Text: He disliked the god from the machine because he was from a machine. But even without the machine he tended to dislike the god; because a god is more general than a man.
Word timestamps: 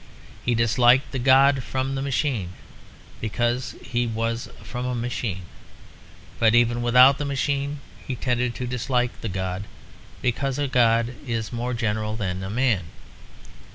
He 0.43 0.55
disliked 0.55 1.11
the 1.11 1.19
god 1.19 1.61
from 1.61 1.93
the 1.93 2.01
machine 2.01 2.53
because 3.19 3.75
he 3.83 4.07
was 4.07 4.49
from 4.63 4.83
a 4.87 4.95
machine. 4.95 5.43
But 6.39 6.55
even 6.55 6.81
without 6.81 7.19
the 7.19 7.25
machine 7.25 7.81
he 8.07 8.15
tended 8.15 8.55
to 8.55 8.65
dislike 8.65 9.21
the 9.21 9.29
god; 9.29 9.65
because 10.19 10.57
a 10.57 10.67
god 10.67 11.13
is 11.27 11.53
more 11.53 11.75
general 11.75 12.15
than 12.15 12.41
a 12.43 12.49
man. 12.49 12.85